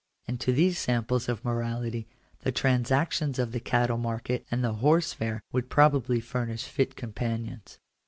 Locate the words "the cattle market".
3.51-4.47